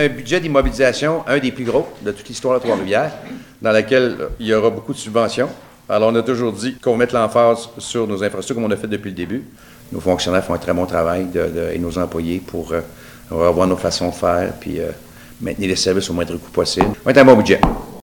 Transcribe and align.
un 0.00 0.08
budget 0.08 0.40
d'immobilisation, 0.40 1.22
un 1.26 1.38
des 1.38 1.52
plus 1.52 1.64
gros 1.64 1.86
de 2.02 2.10
toute 2.12 2.28
l'histoire 2.28 2.58
de 2.58 2.64
Trois-Rivières, 2.64 3.12
dans 3.60 3.72
lequel 3.72 4.02
euh, 4.02 4.28
il 4.38 4.46
y 4.46 4.54
aura 4.54 4.70
beaucoup 4.70 4.92
de 4.92 4.98
subventions. 4.98 5.48
Alors, 5.88 6.10
on 6.12 6.14
a 6.14 6.22
toujours 6.22 6.52
dit 6.52 6.76
qu'on 6.76 6.92
va 6.92 6.98
mettre 6.98 7.14
l'emphase 7.14 7.68
sur 7.78 8.06
nos 8.06 8.22
infrastructures, 8.22 8.54
comme 8.54 8.64
on 8.64 8.70
a 8.70 8.76
fait 8.76 8.86
depuis 8.86 9.10
le 9.10 9.16
début. 9.16 9.44
Nos 9.92 10.00
fonctionnaires 10.00 10.44
font 10.44 10.54
un 10.54 10.58
très 10.58 10.72
bon 10.72 10.86
travail 10.86 11.26
et 11.74 11.78
nos 11.78 11.98
employés 11.98 12.40
pour 12.44 12.72
euh, 12.72 12.80
revoir 13.30 13.66
nos 13.66 13.76
façons 13.76 14.08
de 14.08 14.14
faire 14.14 14.52
puis 14.60 14.78
euh, 14.78 14.90
maintenir 15.40 15.68
les 15.68 15.76
services 15.76 16.08
au 16.10 16.12
moindre 16.12 16.36
coût 16.36 16.50
possible. 16.50 16.86
On 16.86 17.04
va 17.04 17.10
être 17.10 17.18
un 17.18 17.24
bon 17.24 17.34
budget. 17.34 17.60